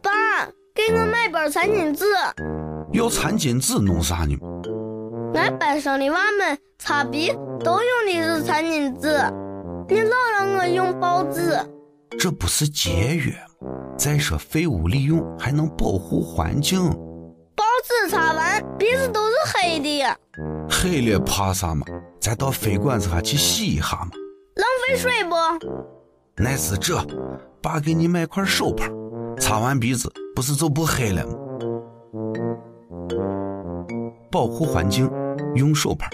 [0.00, 0.12] 爸，
[0.72, 2.04] 给我买包餐巾纸。
[2.92, 4.38] 要餐巾纸弄啥呢？
[5.34, 7.32] 俺班上的娃们擦鼻
[7.64, 9.08] 都用的是餐巾纸，
[9.88, 11.58] 你老让我用报纸，
[12.16, 13.34] 这不是节约？
[13.96, 16.88] 再说废物利用还能保护环境。
[17.56, 20.16] 报纸擦完鼻子都是黑的，
[20.70, 21.84] 黑了怕啥嘛？
[22.20, 24.10] 咱到水管子下去洗一下嘛，
[24.54, 25.34] 浪费水不？
[26.40, 27.04] 那是这
[27.60, 28.88] 爸给你买块手帕
[29.38, 31.34] 擦完鼻子不是就不黑了吗？
[34.30, 35.10] 保护环境
[35.54, 36.08] 用手帕